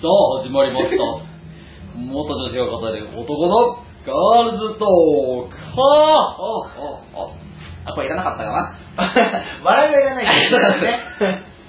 [0.00, 0.96] さあ、始まりました。
[1.94, 5.56] 元女子が語る男のガールズトーク。
[7.84, 8.78] あ、これいらなかったかな
[9.62, 11.00] 笑いはいらないけどね。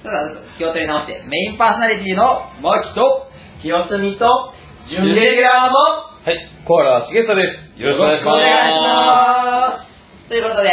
[0.02, 3.28] ただ、気を取り直して、メインパーソナリティのマキと、
[3.60, 4.54] 清澄と、
[4.88, 5.76] 準レギュラーの、
[6.24, 7.42] はい、小原茂太で
[7.76, 7.82] す。
[7.82, 8.34] よろしくお願いします。
[8.34, 9.84] お願いしま
[10.24, 10.28] す。
[10.30, 10.70] ということで、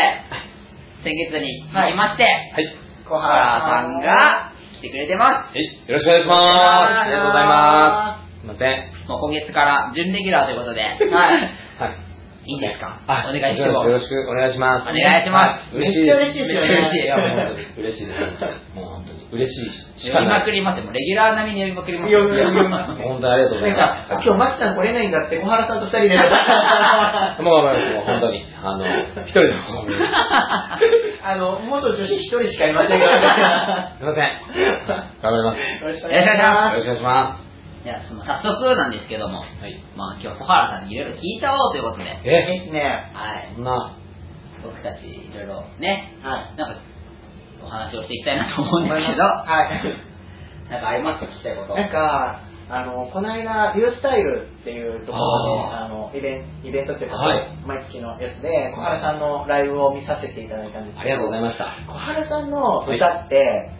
[1.04, 5.58] 先月に続きまして、はい、小原さんが来てくれてます。
[5.58, 6.40] はい、よろしくお願いします。
[6.40, 8.40] あありがとうございます。
[8.40, 9.08] すいません。
[9.10, 11.00] もう今月から準レギュラーということで、はい。
[11.04, 12.09] はい。
[12.50, 12.98] いいんですか？
[13.08, 13.86] あお願いしても。
[13.86, 14.90] よろしくお願いします。
[14.90, 17.04] お願いします嬉しいめっちゃ嬉しい嬉しい。
[17.04, 18.20] いや、もう本当に嬉しいです。
[18.74, 20.44] もう本当に嬉しいし呼びまかない。
[20.46, 20.86] くりますよ。
[20.86, 22.46] もうレギュラー並みに呼びまくりますいやいやいや
[22.98, 24.10] 本当にありがとうござないんます。
[24.10, 26.18] か、今日マキさん来れないんだって、小原さんと二人で。
[26.18, 28.86] もう、もう本当に、あの、
[29.26, 29.54] 一人の。
[31.24, 33.94] あの、元女子一人しかいませんから。
[34.00, 34.30] すいません。
[35.22, 35.60] 頑張ります。
[35.84, 36.34] よろしくおお願いしま
[36.74, 37.49] よろしくお願いしまい
[37.88, 39.64] や、その早速なんですけども、す。
[39.64, 39.80] はい。
[39.96, 43.12] まあ今日小原さんにいろいろ聞いちゃおうということで、いいえ、ですね。
[43.14, 43.54] はい。
[43.56, 43.96] そんな、
[44.64, 46.58] 僕たちいろいろね、はい。
[46.58, 46.82] なんか
[47.64, 50.70] お話をしていきたいなと思うんですけど、はい。
[50.70, 51.76] なんかありますか聞きたいこと。
[51.76, 61.66] なんか、あの、この間、ユースタイルっていうところで、ああの、イベンイベントっていうか、はい毎月のやつで、小原さんのライブを見させていただいたんですけど、ありがとうございました。
[61.88, 63.72] 小原さんの歌って、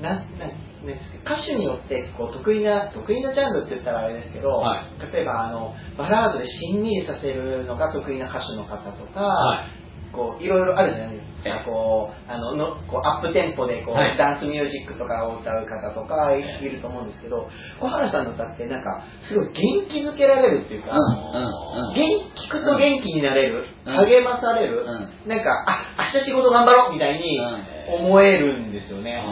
[0.00, 9.86] なんなんなんですか歌手によってこう得意な得意なジャンルって言ったらあれですけど、は例えばあのバラードでしんみりさせるのが得意な歌手の方とか、はい。
[10.16, 14.16] こういろいろあるじゃないですか、ええこうあののこうアップテンポでこう、はい。
[14.16, 17.48] ダンスミュージックとかを歌う方とかいいると思うんですけど
[17.78, 20.98] 小原さんの歌ってなんかすごい元気づけられるっていうか、うん。
[20.98, 21.90] うん。
[21.90, 21.94] うん。
[21.94, 23.94] 元聞くと元気になれる、うん。
[23.94, 28.04] 励まされる、うなんかあ明日仕事頑張ろうみたいにうん。
[28.06, 29.22] 思えるんですよね、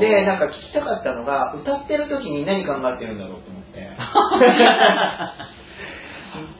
[0.00, 3.90] でなんか聞きたかったのが歌ってる時に何考えてるんだろうと思って。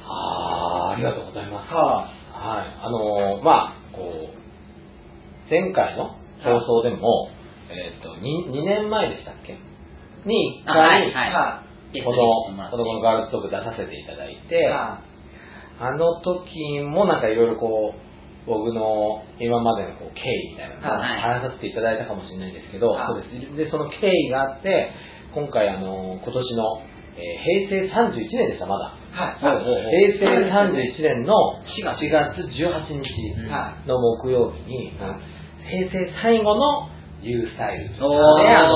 [0.07, 1.75] あーありがとうございます。
[1.75, 2.67] ははい。
[2.83, 7.29] あのーまあ、こう、前回の放送でも、
[7.71, 9.57] えっ、と2、2年前でしたっけ？
[10.25, 11.43] に、一あはい回、
[12.05, 12.17] この、
[12.51, 12.71] って。
[12.71, 14.99] 子供のガールズトーク出させていただいいて、は
[15.81, 17.99] あの時もなんかいろいろこう、
[18.47, 21.21] 僕の今までのこう経緯みたいなのをはい。
[21.21, 23.07] 話させていただいたかもしれないんですけど、はい。
[23.07, 23.57] そうです。
[23.57, 24.91] で、その経緯があって、
[25.35, 26.83] 今回あの、今年の、
[27.17, 28.93] えー平成31年でした、まだ。
[29.13, 29.39] はい。
[29.39, 31.35] 平成31年の
[31.65, 32.05] 4月。
[32.05, 35.89] 4月18日はの木曜日に、はい。
[35.89, 36.89] 平成最後の
[37.23, 38.07] U スタイル。
[38.07, 38.75] おね、あの、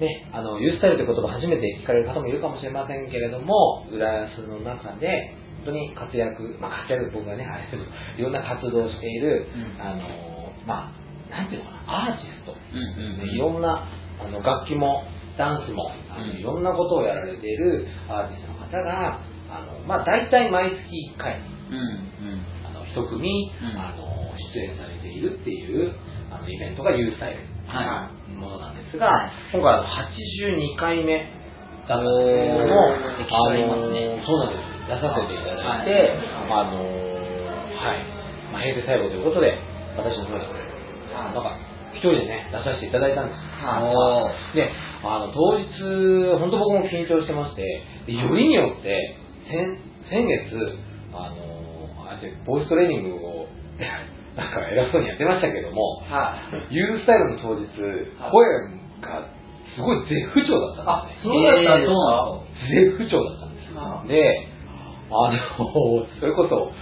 [0.00, 0.04] ー。
[0.04, 7.84] ね、あの、U スタイルって言葉初めて聞かれる方もいるかもしれませんけれども、浦安の中で、本当に活躍、まあ活躍、僕がね、あれですけど
[8.18, 9.80] いろんな活動をしている、うん。
[9.80, 12.52] あの、まあ、なんていうのかな、アーティスト。
[12.52, 13.34] うんうんうん。
[13.34, 13.86] いろんな
[14.20, 15.04] あの楽器も
[15.38, 16.38] ダンスもあのうん。
[16.38, 21.38] いろんなことをやられているアーティストの方があの、まあ、大体毎月1回
[21.70, 22.42] うんうん。
[22.66, 23.78] あの一組、うん。
[23.78, 24.12] あの
[24.54, 25.94] 出演されているっていう
[26.30, 29.32] あのイベントが U スタイルはのものなんですが、はい。
[29.52, 31.18] 今回あの82回目
[31.88, 36.18] だったんですけれどもあのそうなんです出させていただいて、
[36.50, 38.04] あのはい、
[38.52, 39.56] まあ、平成最後ということで
[39.96, 40.44] 私の方で
[41.14, 41.56] なんか
[41.94, 43.40] 一人でね出させていただいたんです。
[44.56, 44.70] で
[45.04, 45.66] あの当日
[46.38, 47.62] 本当僕も緊張してまして
[48.06, 49.16] でよりによって
[49.50, 49.78] 先
[50.10, 50.78] 先月
[51.12, 53.46] あのああやってボイストレーニングを
[54.36, 56.36] なんか偉そうにやってましたけどもは
[56.70, 57.66] U スタイルの当日
[58.20, 58.30] はい。
[58.30, 58.46] 声
[59.02, 59.22] が
[59.74, 61.34] すごい絶不調だったんですね。
[61.34, 62.38] そうだったんですか？
[62.70, 64.48] 絶不調だったんですはで
[65.12, 66.72] あのそれこそ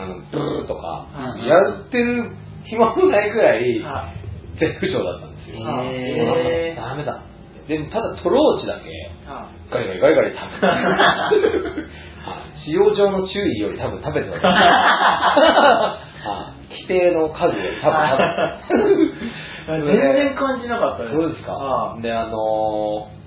[0.00, 1.06] あのブルーとか
[1.36, 1.46] うん。
[1.46, 1.56] や
[1.86, 2.30] ってる
[2.64, 4.12] 暇もないぐらいは
[4.58, 5.56] 絶不調だったんですよ。
[5.84, 6.80] へー。
[6.80, 7.22] ダメだ。
[7.68, 8.88] でもただトローチだけ
[9.30, 10.66] はガリガリガリガリ食べて
[12.24, 12.58] はい。
[12.64, 15.98] 使用上の注意より多分食べてた。
[16.70, 18.78] 規定の数より多分食
[19.68, 21.14] べて 全然感じなかったです。
[21.14, 21.52] そうですか。
[21.52, 22.00] は。
[22.00, 23.18] で、あのー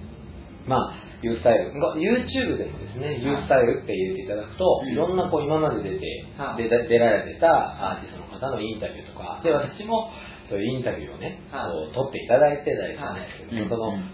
[0.67, 0.91] まあ、
[1.22, 4.91] U スタイル、まあ YouTube でもですね、U スタイルって入れていただくと、うん。
[4.91, 10.09] いろんなこう今まで出て、はいで出られてたアーティストの方のインタビューとか、で、私も
[10.50, 11.72] そういうインタビューをね、はい。
[11.72, 13.70] こう撮っていただいてたりするんですけど、はい。
[13.70, 14.12] そのうん。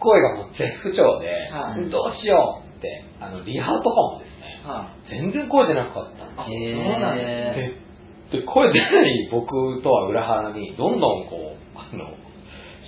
[0.00, 1.90] 声がもう絶不調で、はい。
[1.90, 7.80] どうしようって、あの、リハとかもですね、は全然声出なかったんですへそうなんですえ
[8.32, 12.14] でで声出ない僕とは裏腹にどんどんこうあの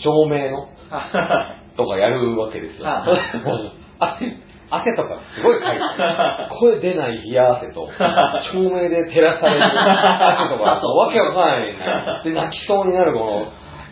[0.03, 2.87] 照明のはとかやるわけですよ。
[2.87, 3.05] は
[3.99, 4.37] 汗
[4.73, 5.79] 汗とかすごいかい。
[5.79, 5.83] て、
[6.59, 7.89] 声出ない冷や汗と、
[8.53, 11.67] 照明で照らされる汗とか、 わけわかんない。
[11.67, 11.77] ね。
[12.25, 13.47] で、泣きそうになるこの、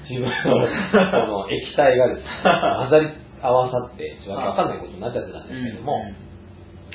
[0.08, 2.24] 自分のこの液体がですね、
[2.78, 3.08] 混ざり
[3.42, 6.02] 合わさって、ちょっとわかんないことになっちゃってたんですけども、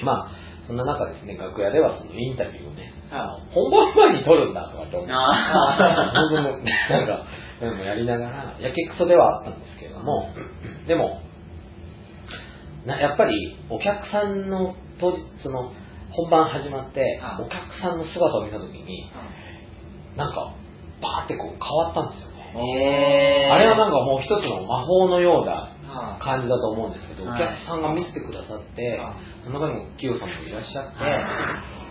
[0.02, 0.28] まあ、
[0.66, 6.12] そんな中ですね、楽屋ではそのインタビューをね、は本番前に撮るんだとかって思って、あ。
[6.16, 7.24] 本当になんか、
[7.60, 10.30] でもやりながら、やけくそではあったんですけれども、
[10.88, 11.22] でも、
[12.86, 15.72] なやっぱりお客さんの当日、その
[16.12, 19.12] 本番始まっては、いお客さんの姿を見たときに、
[20.16, 20.54] なんか、
[21.02, 23.50] バーってこう変わったんですよね。
[23.52, 31.86] あれはなんかもう一つの魔法のようなは感じだと思うんですけど、おはい客さんが見せてくださってはい、その中にもキヨさんもいらっしゃって、はい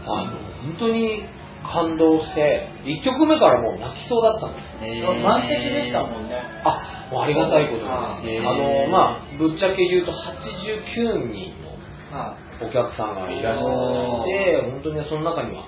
[0.00, 0.32] あの
[0.64, 1.24] 本当に
[1.62, 5.22] 感動して、1曲目からもう泣きそうだったんです。
[5.22, 6.40] 満席でしたもんね。
[6.64, 8.46] あ、ありがたいことにはいですね。
[8.46, 11.74] あの、まあ、ぶっちゃけ言うと89人の
[12.14, 15.64] はお客さんがいらっしゃって、本当にその中には、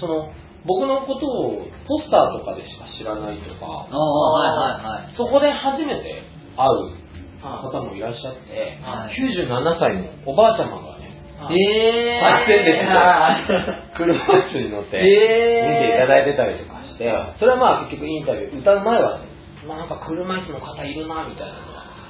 [0.00, 0.32] その、
[0.66, 5.14] 僕のことをポスターとかでしか知らないとか、はいはいはい。
[5.16, 6.22] そこで初めて
[6.56, 7.04] 会う
[7.44, 11.12] 方もいらっしゃって、はい97歳のおばあちゃまがね、
[11.50, 11.60] い。
[11.60, 13.36] え最前列では
[13.92, 19.20] い車椅子に乗って見えーていただいてたりとかして、それはまあ結局インタビュー、歌う前は、
[19.66, 21.58] まあなんか車椅子の方いるなみたいな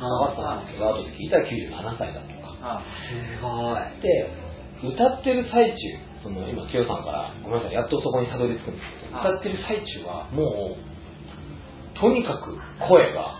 [0.00, 2.44] のが分かったんですけど、後で聞いたら97歳だとか。
[2.64, 4.02] はすごい。
[4.02, 4.44] で、
[4.82, 5.78] 歌ってる最中、
[6.22, 12.58] その今、キヨさんから、ごめんなさい、やっとそこにたどり着くんですけど、はい歌ってる最中は、もう、とにかく
[12.88, 13.38] 声が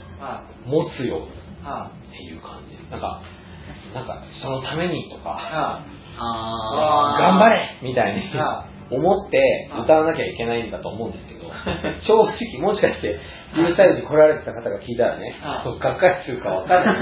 [0.64, 2.76] 持つよっていう感じ。
[2.90, 3.20] なんか、
[3.92, 5.18] なんか、そのためにとい。
[5.18, 5.82] か、は
[6.16, 7.18] ああ。
[7.18, 11.50] 頑張れみたいには思って歌わなきゃいけないんだと思うんですけど、
[12.06, 12.14] 正
[12.58, 13.18] 直もしかして、
[13.54, 16.94] ヒルスタイルに来られてた方が聞いたらねはい、そうがっかりするかわかんない。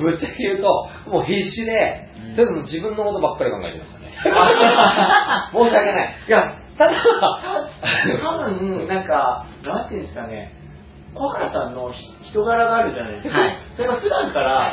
[0.00, 4.36] ぶっちゃけ言うと、もう必死でうん、とりあ自分のことばっかり考えてましたね。
[4.36, 6.08] あ 申し訳ない。
[6.26, 6.28] い。
[6.28, 6.92] いや、ただ、
[8.22, 10.52] 多分、なんか、なんていうんですかね、
[11.14, 13.38] 小原さんのひ人柄があるじゃないですか。
[13.38, 14.72] はいそれが普段から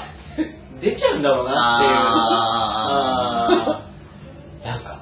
[0.82, 1.92] 出ちゃうんだろうなっていう。
[3.76, 3.82] あ
[4.66, 5.00] なんか、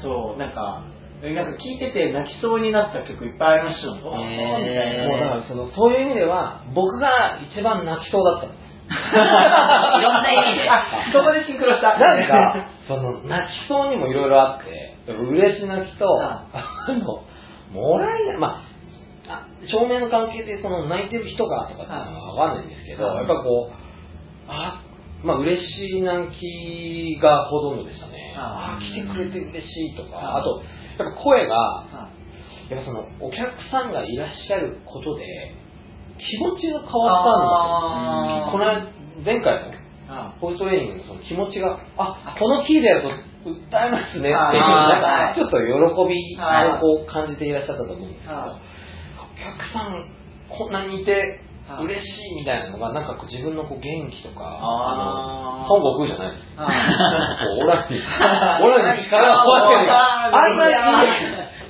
[0.00, 0.82] そう、なんか、
[1.22, 3.94] なんか聞いてて泣きそうになった曲いっぱいありましたよ。
[4.02, 8.62] おーみたいなもうだからその、そういう意味では、僕が一番泣きそうだったの。
[10.00, 10.68] いろんな意味で。
[10.68, 11.96] あ、そこでシンクロした。
[11.96, 17.22] なんか、その、泣きそうにもいろいろあって、嬉し泣きと、はあの、
[17.72, 18.62] もらいな、ま
[19.28, 23.72] あ、あ照明の関係でその泣いてる人がとかっていうのはわかんないんですけど、はいやっぱこう、
[24.48, 24.82] あ、
[25.22, 28.34] まあ嬉しい泣きがほとんどでしたね。
[28.36, 30.62] はあ、来てくれて嬉しいとか、はいあと、
[30.98, 32.08] やっぱ声が、は
[32.70, 35.24] やっぱその、お客さんがいらっしゃることで、
[36.18, 38.52] 気持ちが変わったんだ。
[38.52, 38.92] この間、
[39.24, 39.82] 前回の
[40.40, 45.64] ボイストレーニングのその気持ちが、あ、このキーでやると歌えますねっていう、なんかちょっと喜
[46.08, 48.50] びはいをこう感じていらっしゃったと思うんですけど、はい。
[48.50, 50.08] お客さん
[50.48, 54.92] こんなにいてはい嬉しいみたいなのが、なんかこう自分のこう元気とか、あー。
[54.92, 56.32] あの、孫悟空じゃない。
[56.32, 56.44] です。
[57.62, 57.96] オラに、
[58.62, 59.92] オラに力を分ける。
[59.92, 60.74] あーあんまり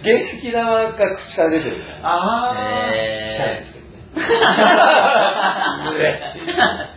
[0.02, 2.08] 元気玉が口から出てるみたいな。
[2.50, 2.54] あ
[2.92, 3.66] え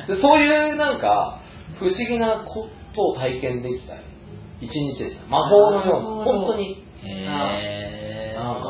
[0.08, 1.40] で そういうなんか
[1.80, 3.94] 不思議なことを体験できた
[4.60, 5.28] 一日でした。
[5.28, 7.08] 魔法のような、本当に、ー。
[7.08, 8.62] へなんか、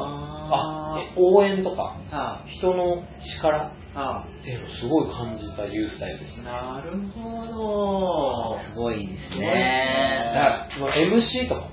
[0.51, 1.95] ああ、え応援とか、
[2.57, 3.03] 人の
[3.37, 6.41] 力っいはていうのをすごい感じたユースタイルでした。
[6.41, 8.69] いなるほどー。
[8.71, 10.67] すごいですだね。
[10.79, 11.67] から、MC とかも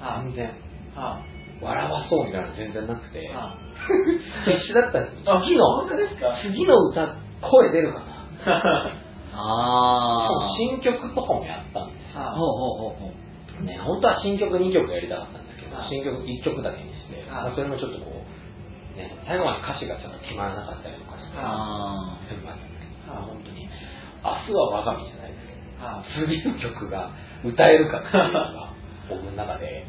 [0.00, 0.50] はい全然、
[0.94, 1.18] は
[1.60, 3.18] 笑わそうみたいなの全然なくて
[4.46, 5.16] 必死だったんです。
[5.46, 5.66] 次の？
[5.82, 6.34] 本、当ですか？
[6.42, 7.08] 次の歌、
[7.40, 8.04] 声出るかな
[9.34, 10.28] ああ。
[10.58, 13.10] 新曲とかもやったんですほうほうほうほ
[13.60, 13.64] う。
[13.64, 18.22] ね、本当は新曲2曲やりたかったんですけどはい、新曲1曲だけにして、それもちょっとこ
[18.94, 21.03] う、ね、最後まで歌詞がちょっと決まらなかったりと
[21.36, 23.68] ああったんですけど、はい本当に、
[24.24, 27.10] 明日は我が身じゃないですけど、はい次の曲が
[27.44, 28.72] 歌えるかっていうのが、
[29.08, 29.84] 僕の中で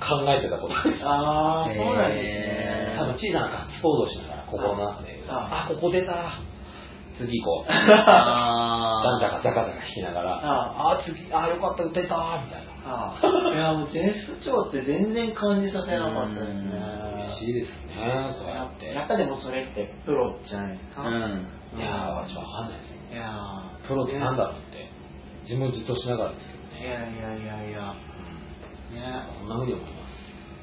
[0.00, 1.04] 考えてたことです。
[1.04, 2.96] ああ、そうなんですね。
[2.98, 6.40] 多分小さなガッツポーズをしながら心の中で、はあ、ここ出た
[7.18, 7.72] 次行こう。
[7.72, 9.02] あ。
[9.02, 12.76] じゃんじゃかじゃかじゃか弾きながら、ああ、次、あ、よかった、歌えたみたいな。
[12.86, 16.95] ああいや、もう全不調って全然感じさせなかったですね。
[17.36, 18.86] 嬉しいですね、そうやって。
[18.94, 21.02] やっぱでもそれってプロじゃないですか。
[21.02, 21.14] うん。
[21.76, 23.14] いやー、私わかんないですね。
[23.14, 24.90] いやープロってなんだろうって、
[25.44, 26.80] 自分をじっとしながらですけどね。
[26.80, 27.94] いやいやいやいや。
[28.92, 29.02] ね
[29.38, 30.16] そんなふうに思います。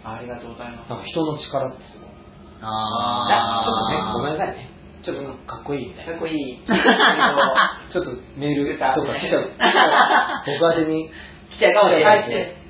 [0.06, 0.90] ありがとうございます。
[0.90, 2.10] なんか人の力ってすごい。
[2.62, 4.40] ああちょっとね、ごめんん。
[4.40, 4.70] なさいね。
[5.04, 6.12] ちょっとかっこいいみたいな。
[6.14, 6.60] かっこいい。
[6.64, 9.52] ちょっとメールとか来ちゃう。
[10.60, 11.10] 僕宛てに。
[11.52, 12.63] 来ちゃうかもしれない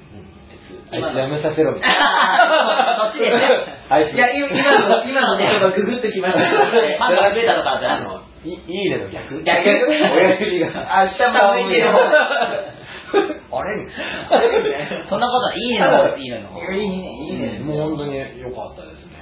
[0.96, 2.98] やめさせろみたいな。
[3.00, 3.42] そっちですね。
[3.90, 4.14] あいつ。
[4.14, 6.98] いや、今今の、 今のね、ちょっとググっときましたけどね。
[6.98, 10.68] ファンが増えたとかってあるのいいいねの逆逆親指が。
[11.02, 13.86] あ下向いてる方あれ？
[13.86, 15.08] みたいな。
[15.08, 16.96] そんなことはいいのいいのの方いいね
[17.30, 19.14] いいねもう本当に良かったですね。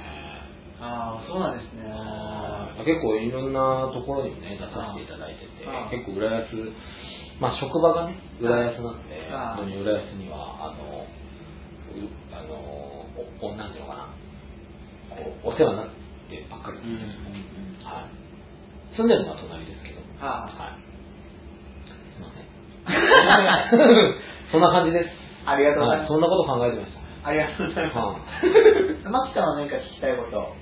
[0.80, 1.82] ああそうなんですね
[2.84, 5.48] 結構いろんなところにもね、出させていただいてて
[5.94, 6.46] 結構浦安、
[7.38, 11.06] まあ職場がね、浦安なんで、本当に浦安には、あの、う
[12.32, 12.54] あの、
[13.42, 15.86] お、おなんていうのかな、こう、お世話になっ
[16.30, 18.96] てばっかりうんうんです、うんはい。
[18.96, 20.80] 住んでるのは隣ですけど、あはい。
[21.86, 22.44] すいません。
[24.52, 25.08] そんな感じです。
[25.46, 27.28] ありがとうございますはいそんなこと考えてました。
[27.28, 28.18] ありがとうございはま
[29.02, 30.54] す マキさんは何か聞きたいこと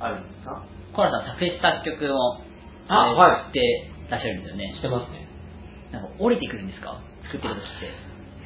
[0.00, 0.62] あるんですか？
[0.92, 2.40] コラさん作詞作曲も
[2.88, 4.76] あさはれてらっしゃるんですよねい。
[4.76, 5.26] してますね。
[5.90, 6.98] なんか降りてくるんですか？
[7.24, 7.90] 作ってる時って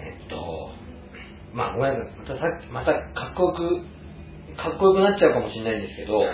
[0.00, 0.70] えっと、
[1.56, 2.12] まあ、ごめんなさい。
[2.20, 6.28] またさまたかっこよく、かっこよくなっちゃうかもしれないんですけど、はい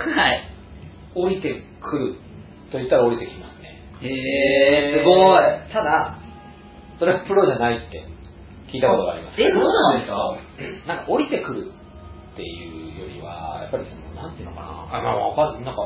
[1.15, 2.15] 降りてくる
[2.73, 3.79] と言ったら降りてきますね。
[4.01, 4.09] へ
[4.97, 6.17] えすごいただ、
[6.99, 8.03] それはプロじゃないって
[8.73, 9.41] 聞いたことがあります。
[9.41, 10.17] えそうなんですか？
[10.89, 11.71] なんか降りてくる
[12.33, 14.99] っていうよりは、やっぱりその、なんていうのかな。
[14.99, 15.83] あ、まあ、わかんなんか、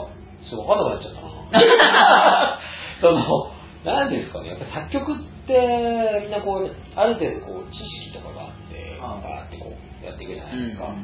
[0.49, 2.59] ちょっとわかんなくなっちゃったな。
[3.03, 3.51] その、
[3.85, 5.17] なんですかね、やっぱ作曲っ
[5.47, 8.46] て、みんなこう、ある程度こう、知識とかが
[9.15, 10.95] あって、ああバーってこう、やっていくじゃなうんいですか。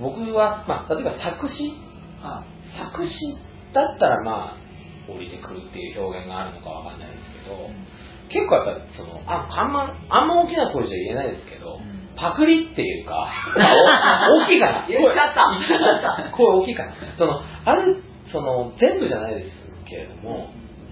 [0.00, 1.74] 僕は、まあ、例えば作詞。
[2.22, 2.44] あ。
[2.78, 3.12] 作詞
[3.74, 7.68] だったらまあ降りてくるっていう表現があるのかわかんないですけど、
[8.32, 12.02] 結構やっぱそのああんまあんま大きな声じゃ言えないですけど、ん。
[12.16, 13.26] パクリっていうか
[14.30, 14.86] お 大きいかな。
[14.88, 16.30] 言っちゃった。
[16.30, 16.92] 声大きいかな。
[17.18, 19.56] そのあるその全部じゃないです
[19.86, 20.48] けれども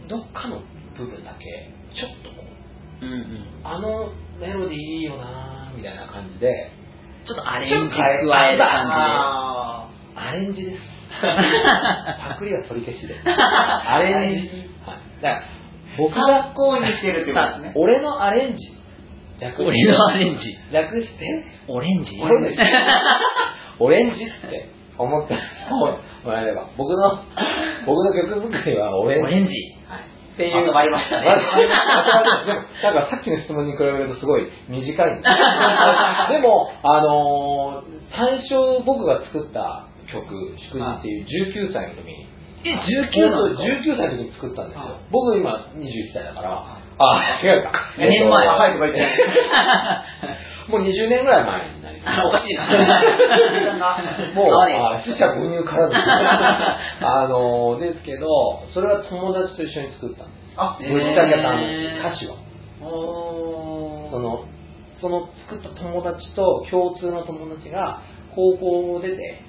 [0.08, 0.60] どっかの
[0.96, 2.44] 部分だけちょっとこ
[3.02, 3.44] ううんうん。
[3.64, 6.70] あのメロディーいいよなみたいな感じで
[7.26, 8.08] ちょっとアレンジ加
[8.48, 10.78] える感あアレンジです。
[11.20, 13.14] パクリは取り消しで。
[13.24, 14.48] アレンジ。
[14.86, 15.22] はい。
[15.22, 15.42] だから、
[15.98, 18.80] 僕が参、考にしてるってことですね俺のアレンジ。
[19.58, 22.58] 俺のアレンジ略して、オレンジオレンジ。
[23.78, 25.34] オレンジ って思って
[26.24, 26.66] もらえれば。
[26.76, 27.22] 僕の、
[27.86, 29.52] 僕の曲作りはオレンジ。
[30.40, 30.72] っていう。
[30.72, 31.26] まりましたね。
[32.82, 35.28] なんかさっきの質問に比べるとすごい短いんで
[36.40, 40.26] も、あのー最初僕が作った曲、
[40.58, 41.26] 祝辞っていう
[41.70, 42.26] 19歳の時に、
[42.64, 44.84] え19なんですか19歳の時に作ったんですよ。
[44.84, 45.00] はい。
[45.12, 47.70] 僕今21歳だから、あ、違うか。
[47.96, 49.00] 2年前あはいとか言って
[50.70, 52.20] もう20年ぐらい前になります。
[52.20, 52.62] あおかしいな
[54.34, 56.00] もう、あ死者誤入からです。
[57.04, 58.28] あのーですけど、
[58.72, 60.54] それは友達と一緒に作ったんです。
[60.56, 62.34] あえーぶっちゃけたんです歌詞は。
[62.80, 64.44] その、
[65.00, 68.00] その作った友達と共通の友達が
[68.34, 69.40] 高校を出て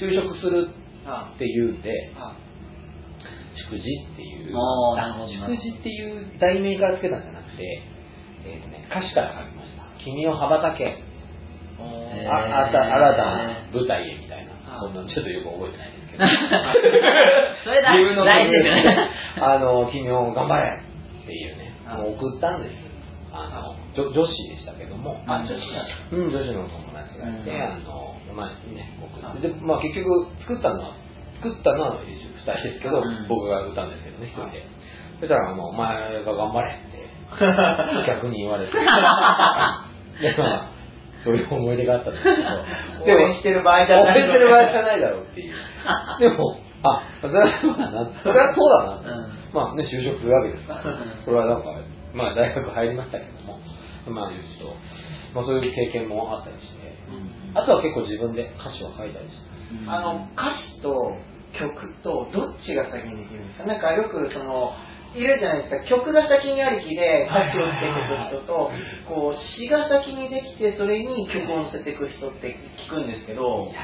[0.00, 0.68] 就職する
[1.06, 2.32] あっていうんで、あ
[3.66, 7.82] 祝辞っていう、あーなるほど祝辞っていう題名からつけたんじゃなくて、
[8.46, 9.84] えーとね、歌詞から書きました。
[10.02, 10.96] 君を羽ばたけ、
[11.78, 12.28] おへー。
[12.28, 16.24] ーああた新たな舞台へみたいな、そんなちょっとよく覚えてないですけど。
[17.64, 17.92] それだ。
[17.92, 18.52] 自分の大事
[19.40, 20.82] あの、君を頑張れ
[21.22, 22.90] っていうね、あもう送ったんです。
[23.32, 25.62] あの、女女子でしたけども、あ女子
[26.12, 27.62] うん、女子の友達がいて、うん。
[27.62, 30.94] あの、まあね、送あって、で、まあ結局作ったのは、
[31.36, 34.66] 作ったのは二人ですけど、うん僕が歌うんですけどね、一人で。
[35.20, 37.04] そしたら、もうお前が頑張れって、
[38.06, 38.72] 逆に言われて。
[38.74, 38.80] で、
[40.36, 40.70] まあ、
[41.24, 42.30] そういう思い出があったんですけ
[43.10, 45.54] ど、応援してる場合じゃない応援してる場合じゃないだろうっていう。
[46.20, 49.16] でも、あ、それはそうだな、それはそうだな。
[49.16, 51.74] うんまあね、就職するわけですからうん、それはなんか、
[52.14, 53.58] まあ大学入りましたけども、
[54.06, 54.76] まあちょっと、
[55.34, 56.94] まあそういう経験もあったりして、
[57.54, 59.50] あとは結構自分で歌詞を書いたりして。
[59.86, 61.16] あの歌詞と
[61.52, 63.66] 曲とどっちが先にできるんですか？
[63.66, 64.72] なんかよくその
[65.14, 65.84] いるじゃないですか。
[65.88, 68.70] 曲が先にありきで歌詞をつけていく人と
[69.08, 73.66] こう詩が先にできてそれに曲を乗せていく人って聞くんですけど。
[73.66, 73.82] いや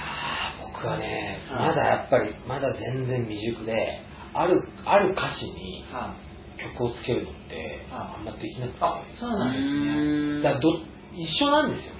[0.62, 1.68] ー、僕はね、はい。
[1.70, 4.00] まだやっぱり、まだ全然未熟で、
[4.34, 6.14] ある、ある歌詞には
[6.58, 7.56] 曲をつけるのって、
[7.90, 8.18] はい。
[8.18, 10.42] あんまできなくて、あそうなんですね。
[10.42, 10.68] だからど
[11.16, 11.94] 一緒なんですよ。
[11.94, 11.95] ね。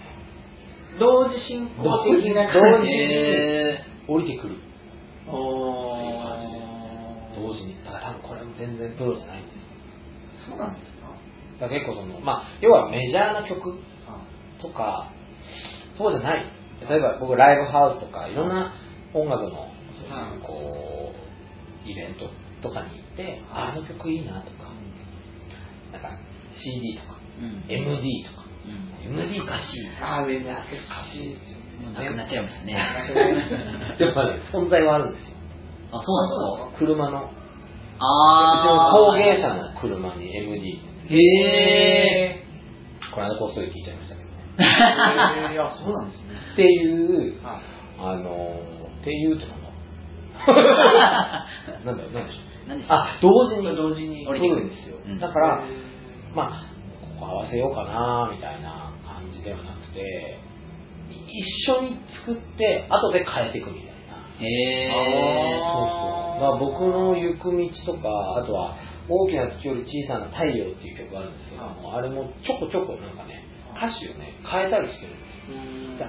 [0.99, 2.93] 同時進行的な同時に。
[2.95, 4.57] へ降りてくる。
[5.29, 5.97] お
[7.37, 7.77] 同時に。
[7.85, 9.41] だから多分これも全然プロじゃない。
[9.41, 10.49] んです。
[10.49, 11.09] そうなんですか？
[11.61, 13.77] だから結構その、まあ、要はメジャーな曲は
[14.61, 15.11] とか、
[15.99, 16.45] そうじゃない。
[16.89, 18.75] 例えば僕ライブハウスとか、いろんな
[19.15, 20.39] 音楽の、そうい。
[20.39, 21.13] う、こ
[21.87, 22.29] う、イベント
[22.63, 24.71] とかに行って、ああの曲いいなとか、
[25.93, 26.11] なんか
[26.57, 27.65] CD とか、うん。
[27.69, 29.63] MD とか、うん MD 歌詞。
[30.03, 30.77] ああ上にあって
[31.83, 32.77] もうなくなっちゃいましたね
[33.99, 34.13] でも
[34.53, 35.37] 存在はあるんですよ。
[35.93, 37.31] あそうなんですか車の
[37.99, 41.17] あうちの工芸者の車に MD へ
[42.33, 42.47] え。
[43.15, 44.35] この間こっそり聞いちゃいましたけどね。
[45.55, 46.35] いや、そうなんですね。
[46.53, 49.47] っていう、はいあのー、っていうって
[50.47, 50.57] なん
[51.87, 52.69] だなんだよ、なんでしょう。
[52.69, 53.77] 何でしょうあ、同時に。
[53.77, 54.97] 同時に降りてくるんですよ。
[55.07, 55.65] うんだから、
[56.35, 56.76] まあ、
[57.25, 60.39] 合わせようかな、みたいな感じではなくて、
[61.29, 63.93] 一緒に作って、後で変えていくみたいな。
[64.39, 66.17] へそうそう。
[66.37, 66.41] え。
[66.41, 68.77] だから僕の行く道とか、あとは、
[69.09, 73.45] 大きな月より小さな太陽っていう曲があるんですけども、あれもちょこちょこなんかね、
[73.77, 76.09] 歌詞をね、変えたりしてるんですよ。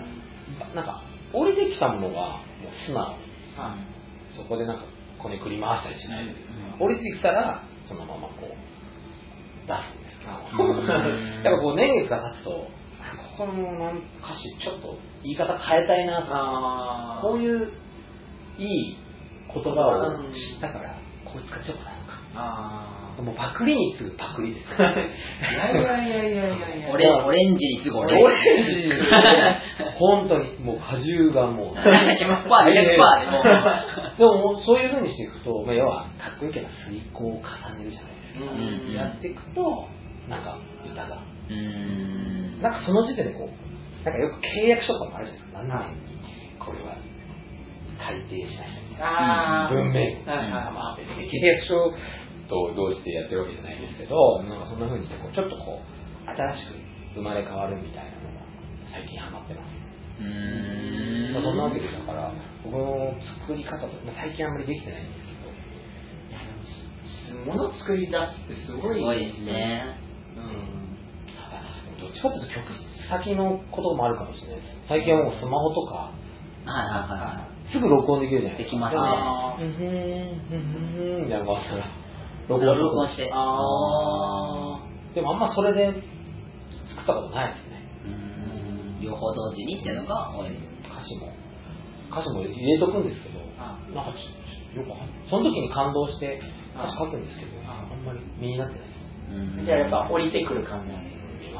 [0.74, 3.24] なんか、降りてきたものが、もう素直に、
[3.56, 3.98] はい
[4.38, 4.84] そこでなんか、
[5.18, 6.38] こねくり回したりしないで、うん
[6.80, 9.97] 降りてきたら、そのままこう、出す
[10.28, 12.68] んですけど、うんだからこう年月が経つと、
[13.00, 17.72] あここのなん歌詞ちょっと言い方変えたいなとか、こういう
[18.58, 18.98] いい
[19.54, 22.18] 言葉を知ったから、こう使っちゃおうかなとか。
[22.36, 24.66] あもうパクリに次ぐパクリです。
[24.70, 28.14] ーいやいやいやいやいやいやオレ オレンジにすごい。
[28.14, 28.94] オレンジに
[29.98, 31.74] 本当にもう果汁がもう。
[31.78, 38.52] 100%で100%でもももうそういう風にしていくと、まあ、要はかっこよければ遂行を重ねるじゃないですか。
[38.52, 39.88] うんやっていくと、
[40.30, 41.24] なんか歌が。
[41.50, 42.62] うーん。
[42.62, 45.64] なんかその時点でこう、なんかよく契約書とかもあるじゃないですか。
[45.64, 46.98] 何年にこれは
[47.98, 51.92] 改定しました文明契約書
[52.48, 56.76] と同時でやってるわけじゃないですけど、なんかそんな風にしてこうちょっとこう新しく
[57.16, 58.46] 生まれ変わるみたいなのが
[58.92, 59.70] 最近ハマってます。
[60.20, 61.34] うーん。
[61.34, 62.32] まあそんなわけでだから
[62.64, 63.14] 僕の
[63.48, 65.26] 作り方と、まあ、最近あんまりできてないんです
[67.28, 70.07] けど、物作り出すってすごいすごいですね。
[72.08, 72.64] どっちかというと曲
[73.10, 74.88] 先のこともあるかもしれないです。
[74.88, 76.16] 最近はもうスマホとか
[76.64, 77.72] はいはいはいはい。
[77.72, 78.80] すぐ録音できるじゃないですか。
[78.80, 80.64] できますねあうんふん、うん
[80.96, 81.88] ふん、みたいなのがあったら、
[82.48, 83.32] 録録音音して。
[83.34, 84.80] あ
[85.16, 85.92] でもあんまそれで
[86.96, 87.84] 作ったことないですね。
[88.04, 89.04] うーん。
[89.04, 90.56] 両方同時にっていうのが多い。
[90.88, 91.32] 歌詞も。
[92.12, 94.36] 歌詞も入れとくんですけど、あなんかちょっ
[94.72, 96.40] とよくその時に感動して
[96.76, 99.66] 歌詞書くんですけど、ああんまり身になってないです。
[99.66, 101.17] じゃあやっぱ降りてくる感じなんです今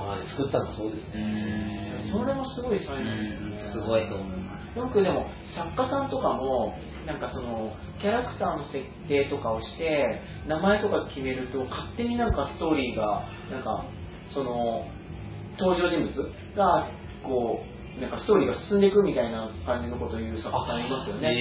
[0.08, 2.12] まで作ったのはそうですうね。
[2.12, 4.80] それもすごい才能うんすごいと思います。
[4.80, 6.74] よくでも作家さんとかも
[7.06, 13.86] なんかそのキャラクターの設定とかをして名前とか決めると勝手になんかストーリーがなんか
[14.34, 14.86] その
[15.60, 16.14] 登場人物
[16.56, 16.88] が
[17.24, 21.34] こうなんかストーリーが進んでいくみたいな感じのことを言う作家さんいますよね。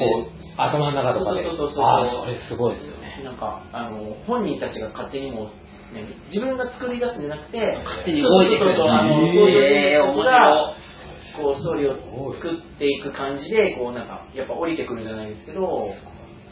[0.00, 1.44] こう、頭の中とかで。
[1.44, 3.20] そうそうそうそうああ、それすごいですよね。
[3.22, 5.50] なんかあの本人たちが勝手にも
[6.30, 8.78] 自分が作り出すんじゃなくて勝手に動いてくる。
[8.78, 10.06] あのへー。
[10.06, 10.74] 登場人物が
[11.36, 15.60] こうストーリーを作っていく感じでこうなんかやっぱ降りてくるじゃないですけど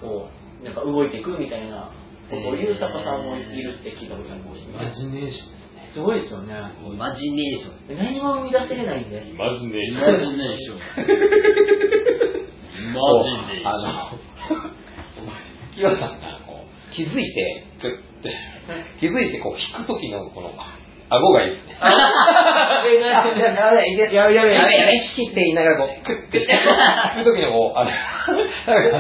[0.01, 0.29] こ
[0.61, 1.93] うなんか動いていくみたいな
[2.31, 4.59] ことを言う作家さんもいるって聞いたことあります。
[4.59, 5.59] イマジネーションで
[5.95, 6.55] すごいですよね。
[6.55, 7.97] イマジネーション。
[7.97, 10.79] 何も生み出せれないんでイマジネイマジネーション。
[10.79, 11.09] イマジネーショ
[11.95, 12.39] ン。
[13.65, 14.69] あの、
[15.75, 17.65] キワさんがこう気づいて、
[18.19, 18.31] グッて、
[19.01, 20.53] 気づいてこう引くときのこの、
[21.11, 21.53] 顎がいい。
[21.57, 21.73] ですね。
[21.81, 21.91] や
[22.85, 24.67] べやべやべや
[25.31, 25.55] って言い。
[25.55, 26.47] ながらこう、クッて、引
[27.25, 27.93] くときのこう、あれ、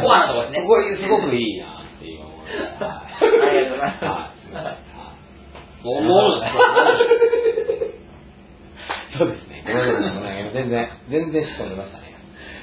[0.00, 1.56] コアなとこですねここすごくい。
[1.56, 1.60] い。
[1.60, 1.68] なっ
[2.00, 2.42] て今思。
[2.48, 3.02] あ
[3.52, 3.90] りがとうござい。
[4.00, 4.38] ます
[5.84, 5.88] う
[9.18, 9.64] そうですね。
[10.54, 12.07] 全然、全然仕込んでましたね。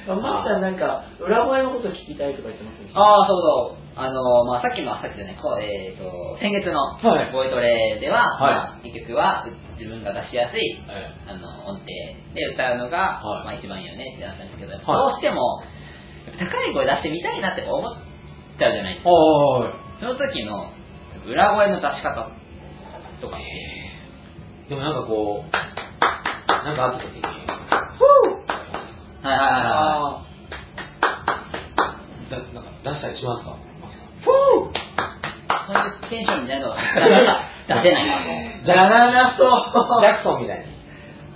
[0.06, 3.86] まあマキさんなんか裏声のこと聞きたいとか言ってますねああ、そうそう。
[3.96, 9.46] あの、まあ、さっきの、さっきじゃない、こうえっ、と、先月のはいボイトレでは、はいまあ、一曲は
[9.78, 11.86] 自分が出しやすい、えあの、音程
[12.34, 15.62] で歌うのが、はいまあ、一番いいよねってなったんですけど、どうしても、
[16.38, 17.96] 高い声出してみたいなって思っ
[18.58, 19.10] ちゃうじゃないですか。
[19.10, 20.72] はその時の
[21.24, 22.28] 裏声の出し方
[23.20, 23.46] とかって、
[24.68, 25.50] でもなんかこう、
[26.66, 27.22] なんかあった時に、
[29.26, 31.16] はいはいはいはあ
[32.30, 33.50] だなんか出したりしますか？
[33.82, 34.24] マキさんい。
[34.24, 34.30] そ
[35.72, 36.76] ういうテンションになるのが
[37.68, 38.30] 出せないなと。
[38.30, 38.34] あ
[38.66, 40.64] じゃらなそうジャクソンみたいに。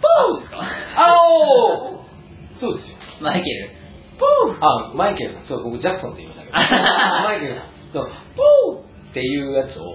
[0.00, 0.58] ポーですか？
[0.96, 2.96] あおーそうですよ。
[3.20, 3.70] マイケル。
[4.60, 5.44] あ、マイケルさん。
[5.46, 6.58] そう、僕ジャクソンって言いましたけど。
[7.24, 7.64] マイケルさん。
[7.92, 9.94] そう、ポーっていうやつを、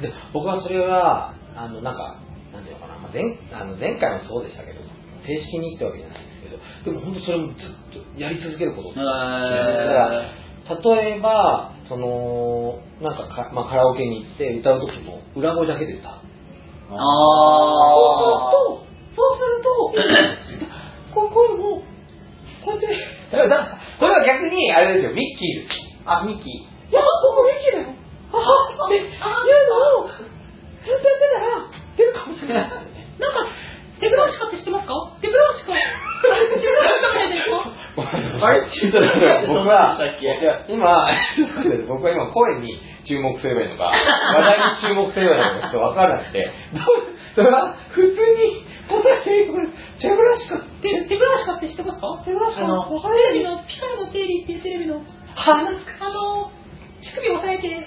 [0.00, 2.14] で、僕はそれは、あの、なんか、
[2.52, 3.24] なんていうのかな、まあ、前
[3.60, 4.80] あの前回もそうでしたけど、
[5.26, 6.22] 正式にってわけじゃないん
[6.84, 10.22] でも本当それもずっとやり続けることだから、
[10.68, 16.12] 例えば、その、なんかか、まあ、カラオケに行って歌う時も、裏声だけで歌う。
[16.90, 16.98] あ
[19.16, 21.82] そうすると、そうすると、 こうこういうのも、
[22.64, 22.86] こうやって、
[23.30, 25.88] だからだこれは逆に、あれですよ、ミッキーです。
[26.06, 27.02] あミキいや、
[27.36, 27.98] 僕ミッキーだよ。
[28.32, 29.10] はっていう
[29.68, 31.64] のをずっとやってたら
[31.96, 32.62] 出るかもしれない。
[32.62, 33.48] なんか、
[34.00, 34.94] デブラシカって知ってますか？
[35.20, 35.74] デブラシカ。
[35.74, 35.80] デ
[36.22, 37.32] ブラシカみたい。
[37.32, 37.72] ですか
[38.46, 38.60] あれ？
[38.70, 39.98] ちょっと待って僕は、
[40.68, 40.86] 今、
[41.88, 46.50] 僕は今声に注目すればいいのか、話題に注目すればいいのかちょっとわからなくて、
[47.34, 49.52] それは普通に答えていく、
[50.00, 52.00] デブラシカって、デデブラシカって知ってます。
[52.00, 55.02] かデブラシカテレビの、ピカルの定理っていうテレビの、は
[55.44, 56.50] あの、
[57.02, 57.68] 乳首を押さえて、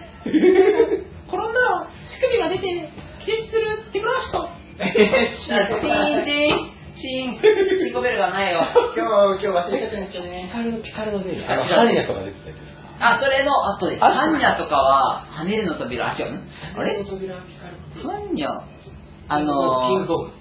[1.27, 2.89] 転んだら乳首が出て、
[3.25, 4.60] 気絶するデブラシカ。
[4.79, 7.41] えチーン、チーン、チーン、
[7.79, 8.61] チンコベルがないよ。
[8.95, 10.53] 今日、今日忘れちゃったんですよねピ。
[10.53, 13.99] カルのピカルのデーあの、ハニャとか出てたやつですかあ、それの後です。
[13.99, 16.39] ハンニャとかは、跳ねるの扉、あ、違う。
[16.77, 17.03] あれ
[18.03, 18.47] ハンニャ、
[19.27, 20.31] あのー、キングコング。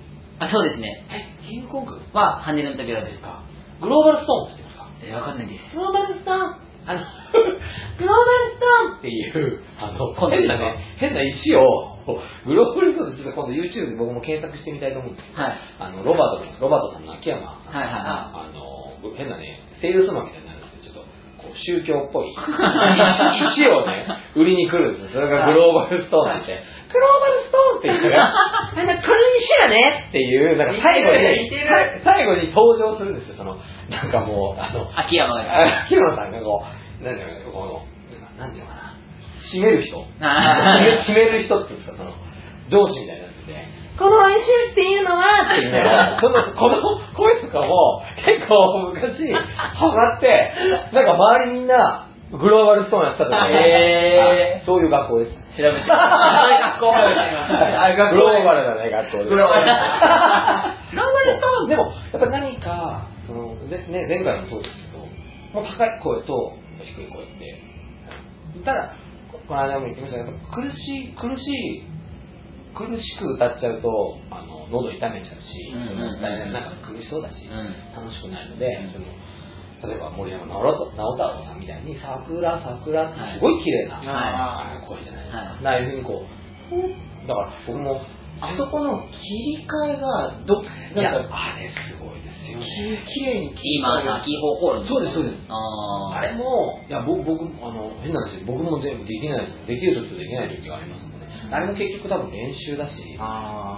[0.41, 1.07] あ、そうですね。
[1.11, 3.43] え、キングコングは、跳ねるの扉ですか。
[3.81, 5.75] グローバルストーンって言ってますかえ、わかんないです。
[5.75, 6.71] グローバルスターン。
[6.87, 7.01] あの、
[7.99, 8.99] グローバルスターン。
[8.99, 11.97] っていう、あの、変なね、変な石を、
[12.47, 15.53] グローバルストーンでちょっと今度 YouTube で僕も検索してみたいと思うんですけど、はい。
[15.79, 20.95] あの、ロバートさん、ロバートさんの秋山さんはいはいはいあの、変なね、セールスマンみたいになるんですよ。
[20.95, 21.11] ちょっと、
[21.43, 22.39] こう、宗教っぽい石
[23.63, 25.21] 石をね、売りに来るんですよ。
[25.21, 26.81] それがグローバルストーンって。
[26.91, 31.51] グローバルストーンって言って、 なんかこれにしやねっていう、なんか最後に
[32.03, 33.35] 最後に登場するんですよ。
[33.37, 33.57] その、
[33.89, 35.41] なんかもう、あの、秋山が。
[35.41, 36.63] あ秋山さんがこ
[37.01, 37.83] う、なんていうの、この、
[38.39, 38.80] なんていうのかな、
[39.53, 40.05] 締める人？
[41.07, 42.13] 決める人っていうんですか、その、
[42.69, 45.85] 上司みたいになってて、この演習っていうのは、っていうね、
[46.21, 46.81] その、この
[47.15, 50.53] 声とかも、結構昔、ハマって、
[50.93, 55.33] なんか周りみんな、グローバルストーンやってたとか、へーあそういう学校です。
[55.33, 55.89] 調べて。
[55.91, 56.95] 学校。
[56.95, 59.29] あグローバルだね、学校です。
[59.31, 61.69] グローバルグローバルストーン。
[61.69, 64.99] でも、やっぱり何か、その、ぜね、前回もそうですけど、
[65.61, 66.53] もう高い声と
[66.85, 68.91] 低い声って、ただ、
[69.31, 71.87] ここの間も言ってましたけど、苦しい、苦しい、
[72.75, 76.21] 苦しく歌っちゃうと、あの、喉痛めちゃうし、うん
[76.53, 77.95] なんか苦しそうだし、うん。
[77.95, 79.07] 楽しくないので、その、
[79.91, 84.87] 例えば森山直太朗さんみたいに、桜、桜ってすごい綺麗な、はい。
[84.87, 85.39] 声じゃないですか。
[85.39, 85.67] はい。
[85.67, 88.03] ああいうふうにこう、だから僕も、
[88.41, 90.63] あそこの切り替えが、ど、
[90.95, 92.20] なんか、あれすごい
[92.59, 93.05] ですよね。
[93.15, 94.15] きれいに切り今、替える。
[94.15, 101.29] 秋方ホールそうですそうですあーあれも、いや、僕、僕、あの、変な話、僕も全部できない、できる時とできない時がありますもんね。
[101.51, 103.19] あれも結局多分練習だし、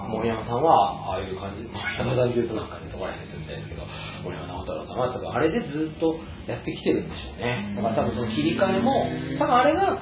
[0.09, 3.83] 森山さんは、ああいう感じ、森山さんで言うとなんかね、そこら辺ですみたいですけど、
[4.25, 7.73] 森山直太朗さんは多分あれでずっとやってきてるんでしょうね。
[7.77, 9.07] だから多分その切り替えも、
[9.39, 9.99] 多分あれが、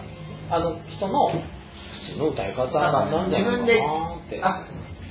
[0.51, 4.41] あの人の普通の歌い方なんじゃないかなって。
[4.43, 4.67] あ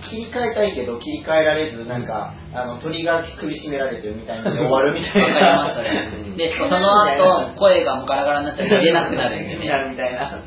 [0.10, 6.36] 切り替えたいけど切り替えられずなんかあの鳥が首絞められてるみたいに終わるみたいわかりまなしたね。
[6.36, 9.68] で、その後、声がガラガラになっちゃって出なくなるんでね。
[9.68, 10.42] なるみたいな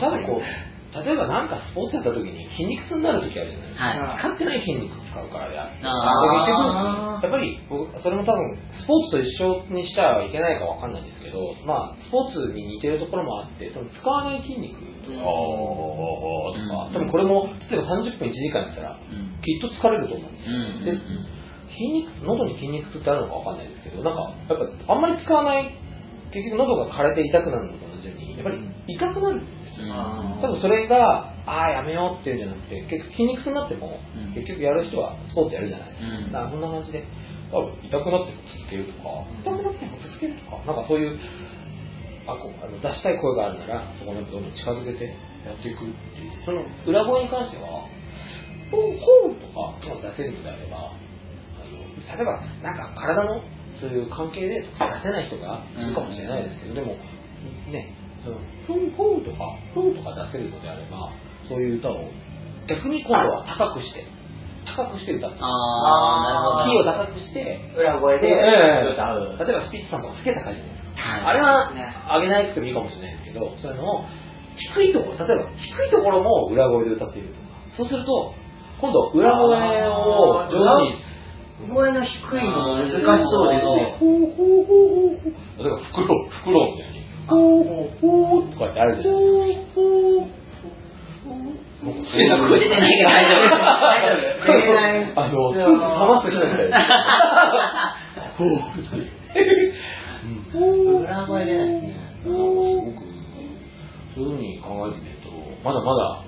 [0.00, 3.84] 多分こう、例えばなんかスポーツやった時に筋肉痛になる時あるじゃないですか。
[3.84, 4.18] はい。
[4.18, 5.84] 使ってない筋肉使うからであって。
[5.84, 14.78] あで結局、やっぱり僕、それも多分、スポーツと一緒にしてはいけないかわかんないんですけど、まあ、スポーツに似てるところもあって、その使わない筋肉
[15.08, 19.40] とか、おーとか、多分これも、例えば30分1時間やったら、うん。
[19.40, 20.54] きっと疲れると思うんですよ。
[20.54, 21.38] うんで
[21.78, 25.70] 筋肉、喉に筋肉痛ってあるのかわかんないですけど、なんか、やっぱ、あんまり使わない、
[26.32, 29.94] 結局喉が枯れて痛くなるのと同じように、やっぱり痛くなるんですよ。
[30.42, 34.34] 多分それが、ああ、やめようっていうんじゃなくて、結局筋肉痛になっても、うん。
[34.34, 36.08] 結局やる人はスポーツやるじゃないですか。
[36.08, 36.32] うん。
[36.32, 37.04] だからそんな感じで、
[37.50, 41.18] 多分痛くなっても続けるとか、痛くなっても続けるとか、なんかそういう、
[42.28, 45.16] あこうあの出したい声があるなら、そこにどんどん近づけて
[45.48, 46.44] やっていくっていう。
[46.44, 47.88] その裏声に関しては、
[48.68, 53.40] ほうほうとかが出せるのであれば、あの例えば、なんか体の
[53.80, 56.96] そういう関係で出せない人がいるかもしれないですけど、でも、
[57.72, 58.36] ね、その
[58.66, 61.08] ふんふんとか、ふんとか出せるのであれば、
[61.48, 62.10] そういう歌を
[62.68, 64.04] 逆に今度は高くして、
[64.76, 66.68] 高くして歌って、あー、なるほど。
[66.68, 70.60] キーを高くして、裏声でええ歌う例えばスピッツさんとかつけた感じ
[70.98, 74.04] あれはね上げなくてもいいかもしれないですけど、そういうのを
[74.74, 78.34] 低いところ、例えば低いところも裏声で歌っているとか、そうすると、
[78.80, 89.78] 今度裏声を上手に、声の低いの難しそうですねほうほうほうほうほう例えばフクロウ、フクロウみたいに、ほうほうほうとかってあるじゃないですか。
[91.78, 93.50] 出てないけど大丈夫。
[93.50, 94.50] 大丈夫。
[94.50, 96.74] 出ないあの、冷ます人みたいな。
[100.54, 103.02] 裏声出ないですねすごく、
[104.14, 105.30] そういうふうに考えてみると、
[105.64, 106.24] まだまだ、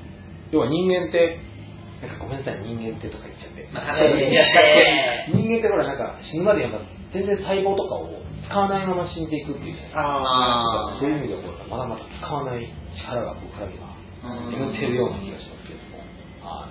[0.50, 1.38] 要は人間って、
[2.00, 3.68] なんかごめんなさい、人間ってとか言っちゃって。
[5.32, 6.78] 人間ってほらなんか死ぬまでやっぱ
[7.12, 8.08] 全然細胞とかを
[8.46, 9.76] 使わないまま死んでいくっていう
[10.98, 12.66] そういう意味ではまだまだ使わない
[12.98, 13.94] 力が僕らには
[14.26, 15.98] うん眠っているような気がしますけれども、
[16.42, 16.70] はい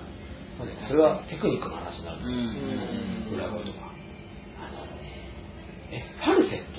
[0.60, 3.40] まあねそれはテクニックの話になるんですうん。
[3.40, 3.96] 裏声とか。
[4.60, 4.84] あの
[5.92, 6.79] えファルセット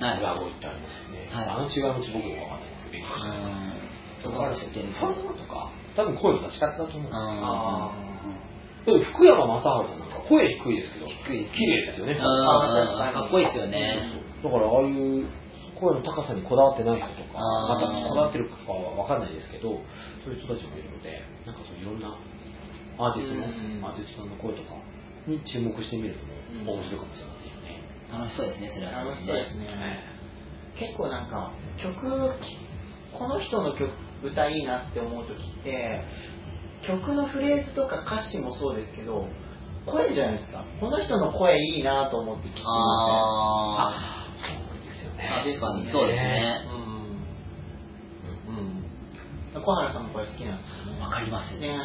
[0.00, 0.18] はい。
[0.18, 1.48] 裏声ってありますよね、はい。
[1.48, 7.12] あの違いも僕も分かんないんですけど勉強してうんファルセットファルとか多分声の出し方だと思うんですよ。
[7.12, 7.92] あ
[9.12, 12.16] 福山雅治さんなんか声低いですけど低い綺麗ですよね。
[12.16, 14.00] かっこいいですよね。
[14.42, 15.28] だからああいう
[15.76, 19.80] 声の高さにこだわってない人とかまたこだわってるかは分かんないですけど
[20.24, 22.12] そういう人たちもいるのでなんかそういろんな
[23.00, 23.84] アーティストの、うん。
[23.84, 24.76] アーティストさんの声とか
[25.24, 26.16] に注目してみる
[26.60, 27.39] のも面白いかもしれませんよね、
[28.12, 29.66] 楽しそうですねそれは楽しそうですね。
[30.78, 31.94] 結構なんか曲
[33.12, 33.90] この人の曲
[34.22, 36.04] 歌いいなって思う時って
[36.86, 39.28] 曲のフレーズとか歌詞もそうですけど
[39.86, 40.64] 声じゃないですか。
[40.78, 42.68] この人の声いいなと思って聞きま
[43.88, 45.24] あそうなんですよね。
[45.24, 46.60] ー確かにそうですね。
[46.64, 47.24] せんうん。
[49.56, 49.62] うん。
[49.62, 51.00] 小原さんの声好きなんですよね。
[51.00, 51.56] わかります。
[51.56, 51.80] ね。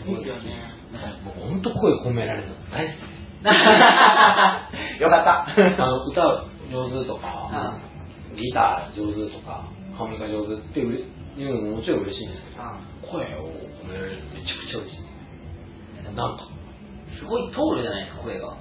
[0.00, 0.78] すごいいいですよね。
[1.24, 3.17] 僕本当声褒められるの大好き
[4.98, 5.46] よかった。
[5.82, 7.78] あの歌上手とか、
[8.34, 9.64] ギター上手とか、
[9.96, 12.62] ハーモニカ上手ってうれいうのももちろん嬉しいんですけど、
[13.02, 13.48] 声を
[13.84, 15.08] 褒められるのめちゃくちゃ嬉しいで
[16.10, 16.14] す。
[16.16, 16.48] なんか、
[17.18, 18.56] すごい通るじゃないですか声が。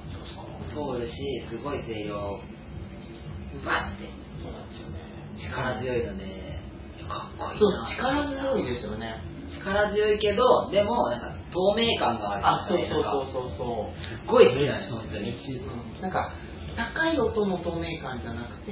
[0.73, 1.15] そう通るし
[1.49, 2.39] すごい声量
[3.65, 4.05] バッて。
[4.41, 5.01] そうなんですよね。
[5.41, 6.59] 力強いので
[7.09, 9.15] かっこいいそうな力強いですよね。
[9.57, 13.95] 力強いけどでもなんか透明感がああそうるそうそうそうそう。
[13.95, 15.31] すっごい好きなんです本当に。
[15.31, 16.31] うんなんか
[16.77, 18.71] 高い音の透明感じゃなくて、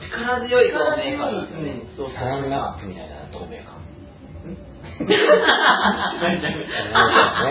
[0.00, 1.70] 力強い透明感ですよね。
[1.72, 3.84] うんそうそうサランラップみたいな透明感。
[6.22, 6.58] 何何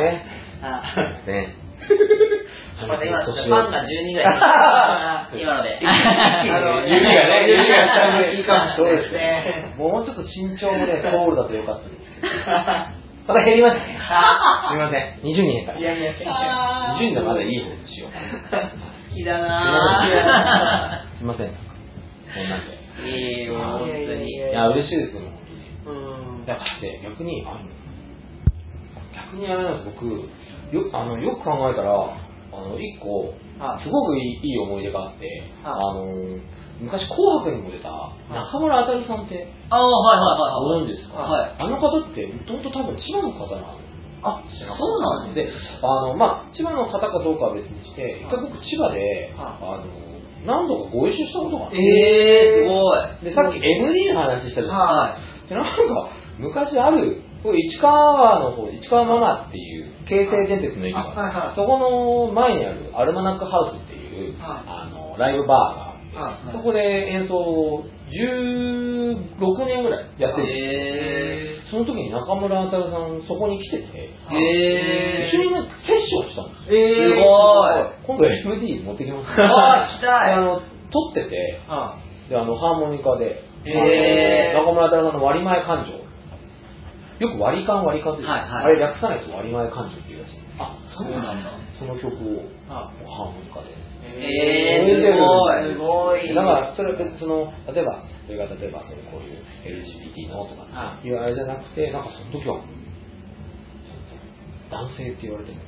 [0.01, 0.25] ね。
[0.61, 0.81] あ
[1.27, 1.55] ね。
[2.87, 5.79] また今ファンが10人ぐらい今ので。
[5.83, 8.41] あの指がね、指が下にい。
[8.41, 9.03] いかもしれない。
[9.03, 9.19] ですね。
[9.19, 9.75] ね。
[9.77, 13.02] もうちょっと身長もね、トールだとよかったんですけど。
[13.25, 13.97] ただ減りましたね。
[14.67, 15.19] すみません。
[15.23, 15.79] 20人減った。
[15.79, 18.11] いやいやあー20人でまだいい方にしよう。
[18.11, 21.47] 好きだなすみません。
[22.33, 22.77] そんなんで。
[22.77, 25.31] ぁいいよ本当にいや、嬉しいですよ、本
[25.85, 25.97] 当に。
[25.97, 27.59] うんだって逆に、あの
[29.15, 30.05] 逆にあれなんです、僕、
[30.75, 35.25] よあのよく考えたら、あの一個、はいすごくいいいい思い出があって、
[35.63, 36.05] はいあの
[36.79, 37.89] 昔、紅白にも出た
[38.29, 39.47] 中村あさんって。
[39.69, 40.85] ああはいはいはいはい。
[40.85, 41.55] ご存知ですか、はい。
[41.57, 43.83] あの方って、もともと多分千葉の方なん
[44.23, 50.13] あそうなんで、あの、まあ、千葉の方かどうかは別にして、一回僕千葉で、はあの、
[50.45, 52.99] 何度かご一緒したことがあって、ええー、すごい。
[53.23, 55.19] で、さっき MD の話したじゃない。
[55.19, 55.59] ですか。
[55.59, 56.09] なんか、
[56.39, 61.55] 昔ある、市川の方、市川ママっていう、京成電鉄の駅がはいはい。
[61.55, 64.63] そこの前にあるアルマナックハウスっていう、はい。
[64.67, 65.92] あの、ライブバーが
[66.51, 70.65] そこで演奏を16年ぐらいやってるんですよ。
[70.69, 76.79] えその時に中村あたるさん、そこに来てて、一緒にね、セッションしたんですよ。
[76.85, 77.25] ー、すご
[77.65, 77.85] い。
[78.05, 79.41] 今度 MD 持ってきます。
[79.41, 80.29] あー来たい。
[80.29, 81.97] であの、撮ってて、は
[82.29, 83.43] で、あの、ハーモニカで、
[84.53, 86.03] 中村太郎さんの割り前感情。
[87.25, 88.65] よく割り勘割り勘って言う、はいはい。
[88.65, 90.55] あれ略さないと割り前感情っていうらしいんです。
[90.59, 91.51] あ、そうなんだ。
[91.79, 93.73] その曲を、はハーモニカで。
[94.19, 96.33] えー、すごい。
[96.33, 102.61] だから、それ、その、例えば、それが例えば、そのこういう LGBT のとかはいうあれじゃなくて、なんかその時は、
[104.69, 105.59] 男性って言われても、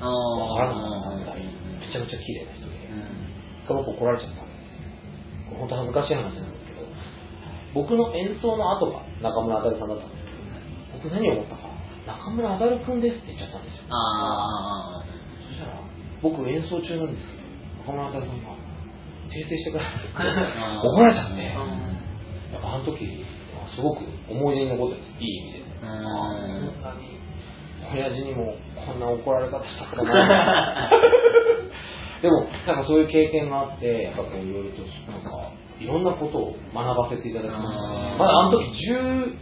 [0.00, 1.42] あわからなかっため
[1.92, 4.52] ちゃめちゃ綺麗な人で、うん一回僕怒られちゃったんで
[5.54, 5.58] す。
[5.58, 6.82] 本当恥ずかしい話なんですけど、
[7.74, 11.70] 僕の演奏の後が中村あたるさんだったんですけど、僕何を思ったか、
[12.06, 13.84] 中村あたるくんですって言っちゃったんですよ。
[13.90, 15.04] あ
[15.46, 15.80] そしたら、
[16.22, 17.41] 僕演奏中なんですけど、
[17.86, 18.26] 中村さんが
[19.28, 20.86] 訂正してくださ あい。
[20.86, 21.92] 怒られちゃって、うん
[22.52, 23.24] やっぱあの時、
[23.74, 25.64] すごく思い出に残ってるんです、いい意味で。
[27.94, 30.92] 親父にもこんな怒られ方したことない。
[32.22, 39.34] でも、なんかそういう経験があって、やっぱこういろいろと、なんか、いろんなことを学ばせていただきましたまだあの時10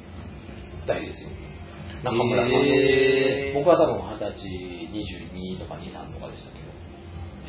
[0.86, 1.28] 代ですよ。
[2.02, 2.58] 中村さんの。
[2.58, 4.48] へー僕は多分二十歳、
[5.28, 6.79] 22とか2、3とかでしたけど。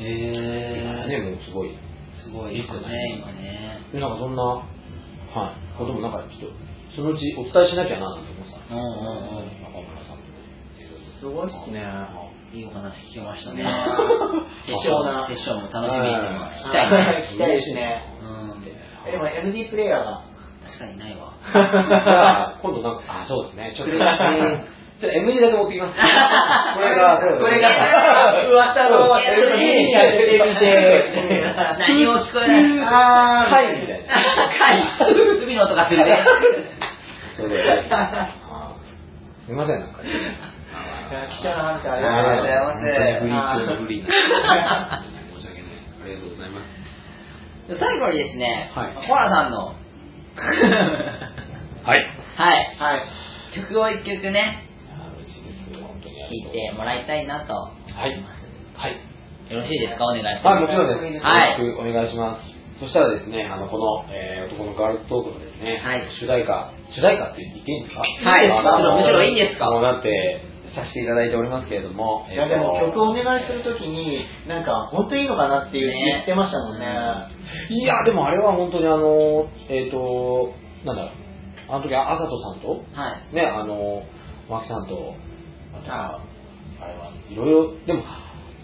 [0.02, 1.78] へね、もうすごい。
[2.24, 2.56] すごい。
[2.56, 3.18] ですよね。
[3.18, 6.58] 今ねで、なんかそんな、はい、こともなんかちょっと、
[6.96, 8.76] そのうちお伝えしなきゃななんて思ってた。
[8.76, 9.62] うんうんうん。
[9.62, 10.22] 中村さん
[11.20, 11.86] すごいっすね。
[12.52, 13.64] いいお話聞きましたね。
[13.64, 13.96] あ
[14.66, 16.92] セッションセッションも楽しみに聞きたい。
[16.92, 18.04] ね聞きたいですね。
[18.22, 18.62] うん。
[18.64, 20.24] でも MD プレイヤーが。
[20.66, 21.34] 確かにないわ。
[22.62, 25.98] 今度なんか、あ、そうですね、ちょっと、うんちょっと MD だけ持ってきます。
[26.78, 27.70] これが、これが
[28.46, 29.10] 噂の
[31.80, 32.62] 何も聞こえない。
[32.86, 34.14] あー貝みたいな。
[34.60, 35.16] 貝。
[35.44, 37.42] 海の音がするす
[39.52, 40.10] いません、なんかね。
[41.32, 42.74] 貴重な話ありがとうございま
[43.56, 44.12] すのフリーな。
[45.34, 45.74] 申し訳ない。
[46.04, 47.80] ありがとうございます。
[47.80, 49.74] 最後にですね、はいコラさんの、は
[51.96, 52.06] い。
[52.38, 53.04] はい、はい
[53.56, 54.71] 曲を一曲ね、
[56.32, 56.48] です。
[56.48, 57.54] 本当にあ聴いてもらいたいなと。
[57.54, 57.68] は
[58.08, 58.24] い。
[58.76, 58.96] はい。
[59.52, 60.06] よろしいですか？
[60.06, 60.48] お願いします。
[60.48, 61.24] はい、もちろんです。
[61.26, 62.52] はいよろしくお願いします。
[62.80, 68.02] そしたらですね、あの、この、えー男のガールズトークのですね、はい主題歌、主題歌って言っていいんですか？
[68.02, 69.70] はいあのもちろんむしろいいんですか？
[69.70, 70.42] もうだって、
[70.74, 76.88] させていただいておりますけれども、いやでも曲をお願いするときになんか本当にいいのかなっていうね言ってましたもんね
[77.70, 80.54] いや、でもあれは本当にあの、えっ、と、
[80.86, 81.12] なんだろう、
[81.68, 83.36] あの時、あさとさんと、はい。
[83.36, 84.02] ね、あの、
[84.50, 85.14] マキさんと、
[85.84, 86.22] あとあ
[86.82, 88.04] あれはいろいろ、でも、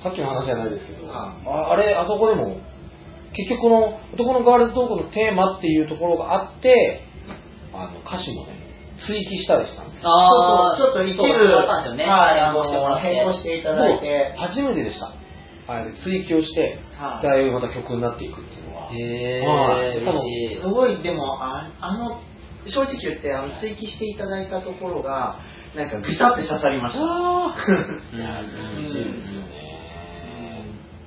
[0.03, 2.59] さっきの話じゃないですけど、あああれ、あそこでも、
[3.33, 7.01] 結局この男のガールズトークのテーマっていうところがあって、
[7.73, 8.57] あの歌詞もね、
[9.05, 10.09] 追記したりしたんですよ。
[10.09, 11.47] あーそうそうちょっと一部
[11.95, 12.05] ね。
[12.05, 15.13] はい変更していただいてもう初めてでした。
[15.67, 18.89] あれ、追記をして、はいだいぶまた曲になっていくっていうのは。
[18.89, 20.61] へはいー、嬉しい。
[20.61, 22.19] すごいでもああの
[22.65, 25.37] 正直言ってあの追記していただいたところが
[25.77, 29.45] なんかぐさって刺さりましたいや うん嬉しいですよね。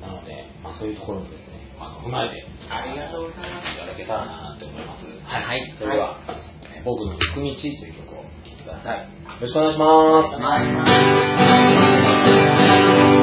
[0.01, 5.05] なので、まあ、そういうところもですね、あの踏まえて、ありがとうございますいただけたらなって思います。
[5.27, 8.99] はいそれでは、えー僕の行く道という曲を聴いてください。
[9.01, 9.05] よ
[9.43, 10.23] ろしくお願いしま
[13.17, 13.20] す。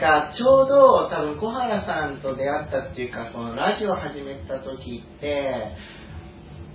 [0.00, 5.76] なんか、ちょうど、多分小原さんと出会ったっていうか、このラジオ始めた時って、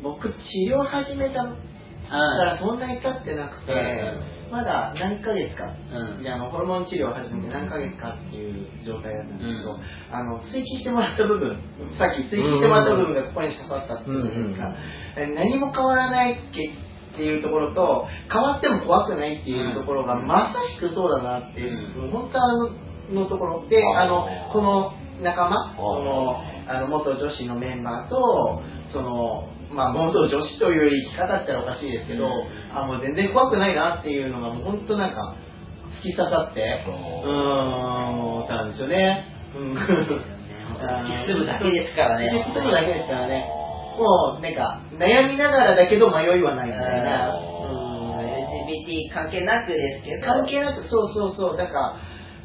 [0.03, 0.35] 僕、治
[0.69, 6.23] 療始めたからそんなに経ってなくて、まだ何ヶ月か、うん。
[6.23, 9.81] であのホルモン治療を始めて何ヶ月かっていう状態だったんですけど、うん。
[10.11, 11.57] あの追記してもらった部分
[11.97, 14.75] さっき追記してもらった部分がここに刺さったっていうじゃないですか、
[15.17, 20.27] え何も変わらないっていうところと変わっても怖くないっていうところが、うん。
[20.27, 22.11] まさしくそうだなっていう、うん。
[22.11, 32.31] 本当あののところであのこの仲間このあの元女子のメンバーとそのまあ元女子という生き方ってのはおかしいですけど、うん
[32.75, 35.35] あもう全然怖くないなっていうのがもう本当なんか
[36.03, 39.25] 突き刺さってうーん思ったんですよね。
[39.55, 39.77] うん突
[41.07, 42.45] き進むだけですからね。
[42.47, 43.47] 突き進むだけですからね。
[43.97, 47.31] もうなんか悩みながらだけど迷いはないみたいな。
[47.39, 47.55] うん
[48.65, 50.25] LGBT 関係なくですけど。
[50.25, 51.95] 関係なくそうそうそうだから、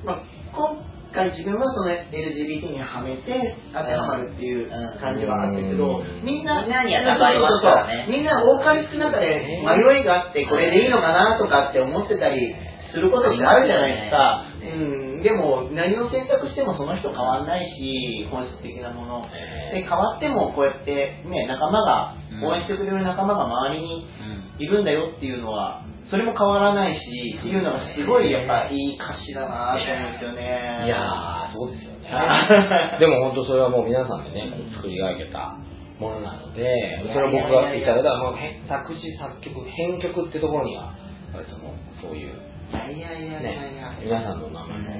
[0.04, 0.22] まあ、
[0.52, 4.70] 今回自分はその LGBT にはめて当てはまるっていう
[5.00, 6.24] 感じはあったけど、うん。
[6.24, 12.54] みんなみんなに当てはまりますかみんな多かり少なかで迷いがあってこれでいいのかなとかって思ってたり
[12.92, 19.26] することってあるじゃないですか、うん、でも何を選択してもその人変わんないし本質的なもの。
[19.72, 24.50] で変わってもこうやってね仲間が応援してくれる仲間が周りにうん。
[24.60, 32.98] いるんだよっていうのはそれも変わらないしっていうのがすごいやっぱいい歌詞だなと思うんですよねいやー、そうですよねあ。
[32.98, 35.54] でも本当それはもう皆さんでね、作り上げた
[36.00, 40.92] ものなので、それは僕がいただいたもうへ作詞、作曲、編曲ってところには、やっ
[41.34, 42.34] ぱりその、そういう、
[42.72, 44.90] いやいやいやいやいやね、皆さんの名前も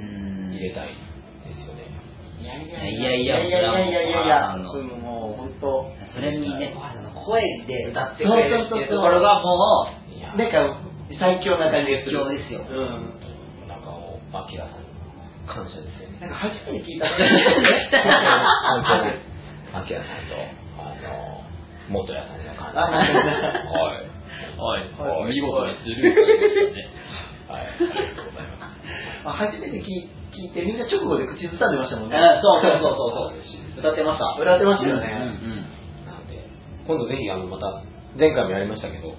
[0.54, 0.94] 入れたいで
[1.58, 1.90] すよね。
[2.40, 12.18] いやいいやいやいやいやいやいやいやそれはもう本当それにね、小原さんの声で歌ってくれるっていうところがもいや、なんか最強な感じがする。
[12.18, 12.60] 最強ですよ。
[12.68, 13.68] うん。
[13.68, 13.90] なんか
[14.32, 14.90] アキラさんに
[15.46, 16.20] 感謝ですよね。
[16.20, 17.00] なんか初めて聞い。
[17.00, 17.16] た本
[18.84, 19.18] 当に、
[19.74, 20.36] アキラさんと、
[20.78, 21.42] あの、
[21.88, 22.80] 元谷さんの感謝。
[22.80, 24.10] はい。
[24.56, 25.34] う、はい。
[25.34, 26.88] 見事にスルーしましたね。
[27.48, 28.46] はい、ありがとうござい。
[28.46, 28.70] ます。
[29.24, 30.08] あ初めて聞い。
[30.30, 30.54] 聞い。
[30.54, 33.80] てみんな直後で口ずさんでましたもんねうんそうそうそうそうそう。
[33.80, 34.38] 歌ってました。
[34.40, 36.06] 歌ってましたよね、うんうん。
[36.06, 36.46] なんで、
[36.86, 37.82] 今度ぜひ、あの、また、
[38.16, 39.14] 前回もやりましたけど、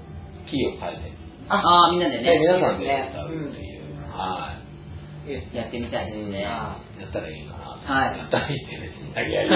[0.48, 1.21] キーを変えて、
[1.58, 5.56] ああ、みんなででね、皆さんで歌うっていう、はい。
[5.56, 6.42] やってみたいですね。
[6.42, 7.78] やったらいいかな。
[7.78, 7.94] と。
[7.94, 8.18] はい。
[8.18, 9.50] やったらいいって別に投げやり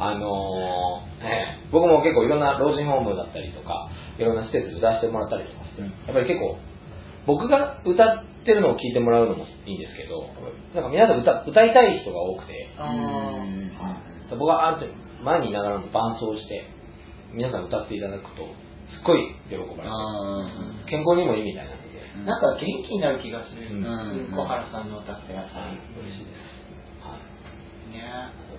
[0.00, 5.88] あのーね、僕も結構いろんな老人ホームだったりとか、いろんな施設で出してもらったりとかして、うん。
[5.88, 6.58] やっぱり結構、
[7.26, 10.26] 僕が歌ってるのを聞いてもらうのもいいんですけど、
[10.74, 12.70] なんか皆さん歌歌いたい人が多くて、
[14.30, 16.64] 僕はある程度前にいながらも伴奏して、
[17.32, 18.48] 皆さん歌っていただくと、
[18.90, 20.86] すっごい喜ばれて、うん。
[20.86, 22.26] 健康にもいいみたいなので、うん。
[22.26, 23.84] なんか元気になる気がする、うん。
[23.84, 26.50] うん小原さんの歌ってやっぱはいり嬉しいです。
[27.02, 27.92] はい。
[27.92, 28.50] ね。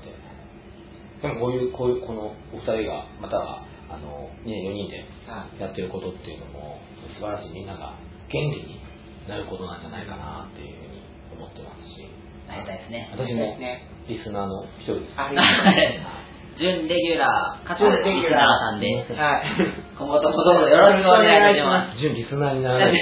[1.21, 6.79] で、でもこういう、こういう、このお二人が、または、あの、ね、4人であやってることっていうのも、
[7.13, 7.51] 素晴らしい。
[7.51, 7.97] みんなが
[8.29, 8.81] 元気に
[9.27, 11.03] なることなんじゃないかなっていうふうに
[11.35, 12.07] 思ってますし、
[12.47, 13.09] ありがたいですね。
[13.11, 15.13] 私もねリスナーの一人です。
[15.17, 16.21] ありがとうござい。
[16.57, 18.11] 準レギュラー、かつギュラー。
[18.11, 21.99] リスナーさんで、はい今後ともどうぞよろしくお願いいたします。
[22.01, 22.93] 準リスナーにならない。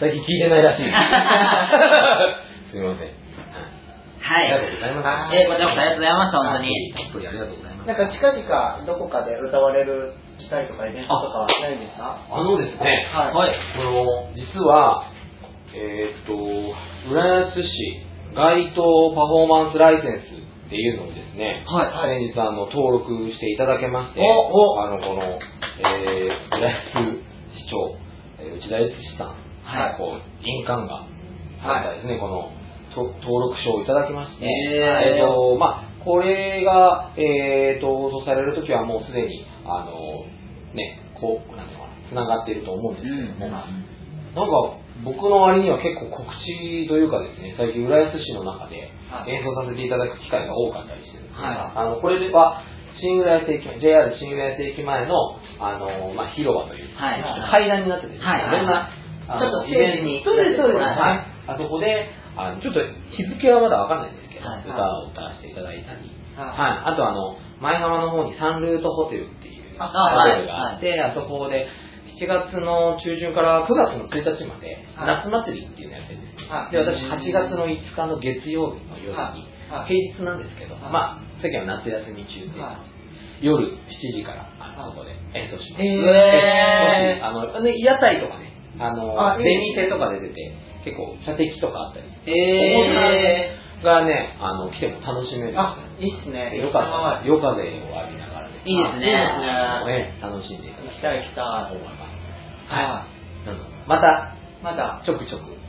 [0.00, 0.90] 最近聞いてないらしい。
[2.74, 3.08] すみません。
[4.20, 4.52] はい。
[4.52, 5.36] ありがとうございます。
[5.36, 6.92] えーこちらこそありがとうございました、本当に。
[6.98, 7.86] たっぷりありがとうございます。
[7.86, 12.16] なんか近々どこかで歌われる機会とかイベントとかはないんですか？
[12.30, 13.52] あのですね、はいはい。
[13.78, 15.04] この、実は、
[15.74, 16.34] えーっと、
[17.14, 18.02] 浦安市
[18.34, 18.82] 街頭
[19.14, 20.24] パフォーマンスライセンス
[20.70, 21.82] っていうのをですね、は
[22.14, 22.30] い。
[22.30, 25.22] 先日あの登録していただけまして、おあの、この、
[25.82, 27.18] えー、浦安
[27.58, 27.98] 市長、
[28.38, 29.34] えー内田悦司さん、
[29.66, 29.98] はい。
[29.98, 30.94] こう、印鑑が、
[31.58, 31.86] はい。
[31.86, 32.52] はい、ですね、この、
[32.94, 35.18] と登録証をいただきまして、へー。
[35.18, 40.22] えーと、まあ、これが、えーと、放送されるときはもうすでに、あの、
[40.72, 43.66] ね、こう、なんていうのかな、つながっていると思うんですけども、なんか、
[45.04, 49.30] 僕の割には結構告知というかですね、最近浦安市の中ではい。
[49.30, 51.72] 演奏させていただく機会が多かったりしてるんですが、はい。
[51.74, 52.62] あのこれは
[53.00, 55.14] 新浦安駅前、JR 新浦安駅前の
[55.58, 57.50] あの、まあ、広場というか、はい。
[57.50, 58.48] 階段になっててですね、はい。
[58.48, 58.88] いろんな、
[59.28, 60.02] あのちょっとステージ。
[60.02, 60.80] にイベントそうです、そうです。
[60.80, 60.96] はい。
[60.96, 62.80] はいあそこで、あのちょっと
[63.10, 64.62] 日付はまだわかんないんですけど、はい。
[64.62, 66.46] 歌を歌わせていただいたり、はい。
[66.46, 71.66] はい、あとあの、前浜の方にサンルートホテルっていうあホテルがあって、あそこで
[72.20, 75.24] 7月の中旬から9月の1日まではい。
[75.24, 80.92] 夏祭りっていうのやってるんですで、私8月の5日の月曜日の夜にはい、平日なんですけど、はい。
[80.92, 83.00] まあ、世間は夏休み中で、はい。
[83.40, 83.72] 夜7
[84.12, 84.44] 時から
[84.84, 85.82] そこで演奏します。
[85.82, 87.24] へー。
[87.24, 90.52] あの、ね、屋台とかね、あの、出店とかで出て、
[90.84, 95.54] 結構射的とかあったり、えがね、あの、来ても楽しめる。
[95.56, 96.56] あ、いいっすね。
[96.56, 96.88] よかった。
[96.90, 100.20] ら、夜風を浴びながらね、いいですね。
[100.20, 101.18] 楽しんでいただ行ききたい。
[101.18, 101.99] たい行きたい。
[102.70, 103.88] ははい。
[103.88, 105.60] また、まだ、ちょくちょく。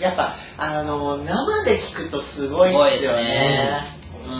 [0.00, 3.96] やっぱ、あの、生で聞くとすごいですよね。
[4.26, 4.32] うん、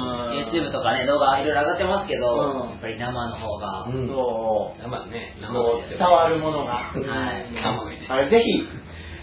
[0.51, 4.83] YouTube とかね、動画いろいろ上がってますけど、うんやっぱり生の方が、うんそう。
[4.83, 5.47] 生ね、生
[5.89, 6.91] 伝わるものが。
[6.91, 7.47] はい
[8.09, 8.67] あれ、ぜひ、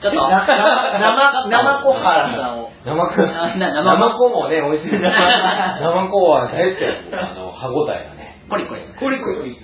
[0.02, 2.72] ちょっと、な生、生小原さんを。
[2.86, 4.92] 生子、生生子もね、美味しい。
[5.00, 6.86] 生子は大好き。
[7.16, 8.36] あの、歯応えがね。
[8.50, 8.82] コリコリ。
[9.00, 9.58] コリコリ。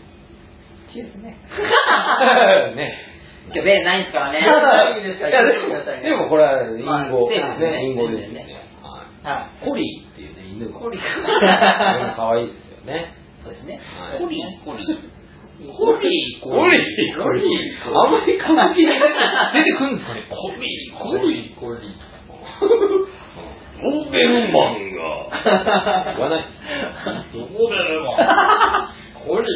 [0.90, 1.38] 好きですね。
[2.76, 2.98] ね。
[3.52, 4.40] 今日ベーないんですからね。
[4.98, 5.30] いいですか？
[5.30, 5.68] いやでも、
[6.02, 7.78] でもこれは隠まあ語セーフですね。
[7.80, 7.86] ね。
[7.90, 8.46] 隠語ですよね。
[9.24, 9.36] はい。
[9.36, 10.80] はコリーっていうね、犬が。
[10.80, 10.98] コリ
[12.16, 12.56] 可愛いです
[12.88, 13.14] よね。
[13.44, 13.80] そうですね。
[13.98, 14.20] はい。
[14.20, 14.86] コリコリ。
[15.60, 17.92] コリー、コリー、コリー。
[17.94, 20.22] あんまり歌舞伎に出てくるんですかね？
[20.30, 21.92] コリー、コリー、コリー。
[23.82, 24.12] ドー。
[24.12, 26.14] ベルマンが。
[26.14, 26.44] 言わない。
[27.34, 27.70] ドー。
[27.70, 28.99] ベルマン。
[29.26, 29.50] コリー、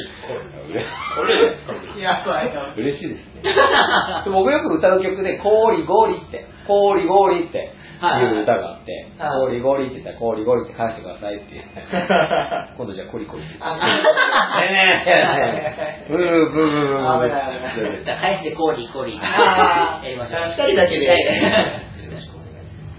[1.15, 1.65] コリー。
[1.65, 1.99] コリー。
[1.99, 2.01] い。
[2.01, 2.73] やばいな。
[2.75, 3.41] 嬉しいですね。
[4.25, 11.45] で僕よく歌う曲で、コーリゴリって、コーリゴリっていう歌があって、はいコーリゴリって言ったら、コーリゴリって返してくださいって。
[12.77, 13.55] 今度じゃあコリコリって。
[13.59, 19.15] あね えブーブーブーブー返してコーリコリ。
[19.15, 19.21] や
[20.03, 20.47] りましょう。
[20.57, 21.07] 二人だけで。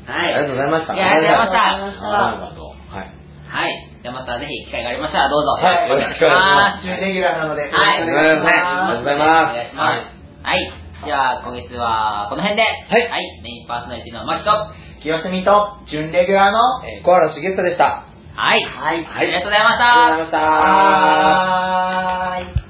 [0.06, 0.34] はい。
[0.34, 0.92] ありがとうございました。
[0.92, 2.06] ありがとうございました。
[3.54, 3.93] はい。
[4.04, 4.12] はい。
[4.12, 5.56] じゃあまたぜひ機会がありましたらどうぞ。
[5.56, 6.76] はいお願いしま。
[6.84, 8.02] 準レギュラーなので、よろしくはい。
[8.02, 8.52] お願いします。
[8.52, 10.04] ありがとうございますお願いします。
[10.44, 10.72] はい。
[11.04, 12.62] じゃあ今月はこの辺で。
[12.62, 13.40] はいはい。
[13.40, 14.50] メインパーソナリティのマキと。
[14.50, 15.52] は清澄と
[15.90, 18.04] 準レギュラーの、えー小原茂久でした。
[18.56, 18.64] い。
[18.64, 20.12] はいありがとうございました。
[20.12, 20.60] ありがとうございました。
[20.60, 22.63] はーい。